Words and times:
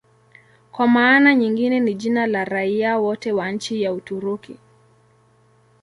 Kwa 0.71 0.87
maana 0.87 1.35
nyingine 1.35 1.79
ni 1.79 1.93
jina 1.93 2.27
la 2.27 2.45
raia 2.45 2.97
wote 2.97 3.31
wa 3.31 3.51
nchi 3.51 3.81
ya 3.81 3.93
Uturuki. 3.93 4.57